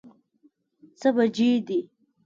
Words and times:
څه 0.99 1.09
بجې 1.15 1.51
دي؟ 1.67 1.79